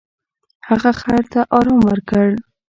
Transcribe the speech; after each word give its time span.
هغه 0.69 0.91
خر 0.99 1.23
ته 1.31 1.39
ارام 1.57 1.79
ورکړ. 1.87 2.27